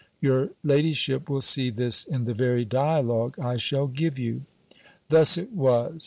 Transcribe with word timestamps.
Your 0.19 0.49
ladyship 0.63 1.29
will 1.29 1.41
see 1.41 1.69
this 1.69 2.05
in 2.05 2.25
the 2.25 2.33
very 2.33 2.65
dialogue 2.65 3.37
I 3.39 3.57
shall 3.57 3.85
give 3.85 4.17
you. 4.17 4.45
Thus 5.09 5.37
it 5.37 5.51
was. 5.51 5.99